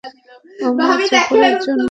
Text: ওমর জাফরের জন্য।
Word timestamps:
ওমর 0.59 0.99
জাফরের 1.11 1.55
জন্য। 1.57 1.79